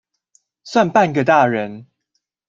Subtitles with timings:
[0.63, 1.85] 算半個大人